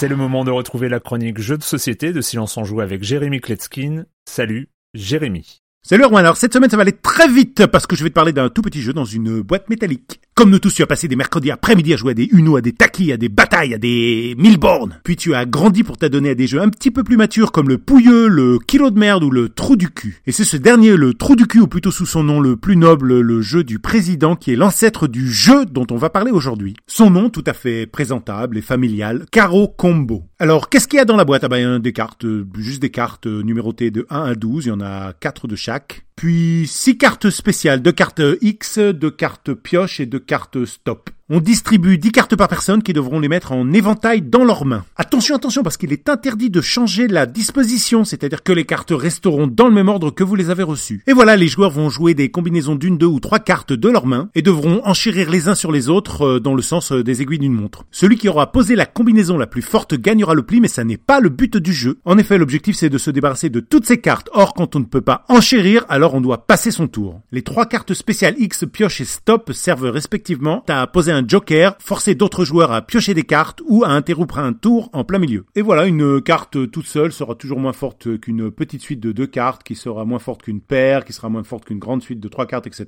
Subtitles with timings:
[0.00, 3.02] C'est le moment de retrouver la chronique Jeux de société de Silence en Joue avec
[3.02, 4.04] Jérémy Kletskin.
[4.26, 5.60] Salut, Jérémy.
[5.82, 8.14] Salut Erwan, alors cette semaine ça va aller très vite parce que je vais te
[8.14, 10.20] parler d'un tout petit jeu dans une boîte métallique.
[10.38, 12.60] Comme nous tous, tu as passé des mercredis après-midi à jouer à des Uno, à
[12.60, 15.00] des Taki, à des batailles, à des Milborn.
[15.02, 17.68] Puis tu as grandi pour t'adonner à des jeux un petit peu plus matures comme
[17.68, 20.22] le Pouilleux, le Kilo de merde ou le Trou du cul.
[20.28, 22.76] Et c'est ce dernier, le Trou du cul, ou plutôt sous son nom le plus
[22.76, 26.76] noble, le jeu du président, qui est l'ancêtre du jeu dont on va parler aujourd'hui.
[26.86, 30.22] Son nom tout à fait présentable et familial, Caro Combo.
[30.38, 31.42] Alors, qu'est-ce qu'il y a dans la boîte?
[31.42, 34.68] Ah ben, des cartes, euh, juste des cartes euh, numérotées de 1 à 12, il
[34.68, 36.04] y en a 4 de chaque.
[36.18, 41.10] Puis 6 cartes spéciales, 2 cartes X, 2 cartes pioche et 2 cartes stop.
[41.30, 44.86] On distribue 10 cartes par personne qui devront les mettre en éventail dans leurs mains.
[44.96, 49.46] Attention, attention, parce qu'il est interdit de changer la disposition, c'est-à-dire que les cartes resteront
[49.46, 51.02] dans le même ordre que vous les avez reçues.
[51.06, 54.06] Et voilà, les joueurs vont jouer des combinaisons d'une, deux ou trois cartes de leurs
[54.06, 57.20] mains et devront enchérir les uns sur les autres euh, dans le sens euh, des
[57.20, 57.84] aiguilles d'une montre.
[57.90, 60.96] Celui qui aura posé la combinaison la plus forte gagnera le pli, mais ça n'est
[60.96, 61.98] pas le but du jeu.
[62.06, 64.30] En effet, l'objectif c'est de se débarrasser de toutes ces cartes.
[64.32, 67.20] Or, quand on ne peut pas enchérir, alors on doit passer son tour.
[67.32, 72.14] Les trois cartes spéciales X, pioche et stop servent respectivement à poser un joker, forcer
[72.14, 75.44] d'autres joueurs à piocher des cartes ou à interrompre un tour en plein milieu.
[75.54, 79.26] Et voilà, une carte toute seule sera toujours moins forte qu'une petite suite de deux
[79.26, 82.28] cartes, qui sera moins forte qu'une paire, qui sera moins forte qu'une grande suite de
[82.28, 82.86] trois cartes, etc..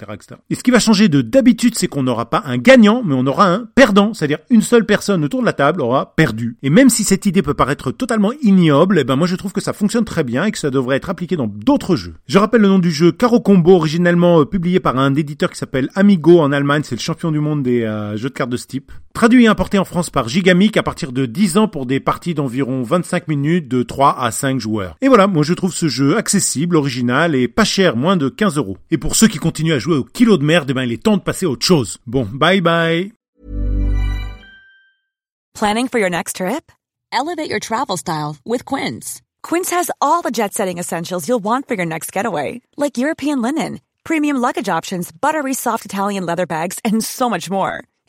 [0.51, 3.27] Et ce qui va changer de d'habitude, c'est qu'on n'aura pas un gagnant, mais on
[3.27, 6.57] aura un perdant, c'est-à-dire une seule personne autour de la table aura perdu.
[6.63, 9.61] Et même si cette idée peut paraître totalement ignoble, eh ben moi je trouve que
[9.61, 12.15] ça fonctionne très bien et que ça devrait être appliqué dans d'autres jeux.
[12.27, 15.59] Je rappelle le nom du jeu Caro Combo, originellement euh, publié par un éditeur qui
[15.59, 18.57] s'appelle Amigo en Allemagne, c'est le champion du monde des euh, jeux de cartes de
[18.57, 18.93] ce type.
[19.15, 22.35] Traduit et importé en France par Gigamic à partir de 10 ans pour des parties
[22.35, 24.97] d'environ 25 minutes de 3 à 5 joueurs.
[25.01, 28.57] Et voilà, moi je trouve ce jeu accessible, original et pas cher, moins de 15
[28.57, 28.79] euros.
[28.91, 31.03] Et pour ceux qui continuent à jouer au kilo de merde, eh ben il est
[31.03, 31.99] temps de passer à autre chose.
[32.07, 33.13] Bon, bye bye
[35.55, 36.73] Planning for your next trip?
[37.13, 39.21] Elevate your travel style with Quince.
[39.43, 43.43] Quince has all the jet setting essentials you'll want for your next getaway, like European
[43.43, 47.85] linen, premium luggage options, buttery soft Italian leather bags, and so much more.